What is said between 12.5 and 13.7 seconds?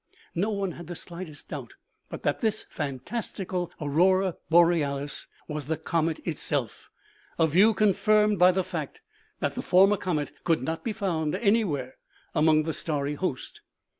the starry host.